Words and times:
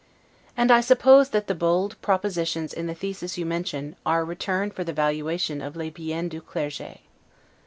And 0.57 0.71
I 0.71 0.81
suppose 0.81 1.29
that 1.29 1.45
the 1.45 1.53
bold 1.53 1.95
propositions 2.01 2.73
in 2.73 2.87
the 2.87 2.95
thesis 2.95 3.37
you 3.37 3.45
mention, 3.45 3.95
are 4.03 4.21
a 4.21 4.25
return 4.25 4.71
for 4.71 4.83
the 4.83 4.93
valuation 4.93 5.61
of 5.61 5.75
'les 5.75 5.91
biens 5.91 6.27
du 6.31 6.41
Clerge'. 6.41 6.97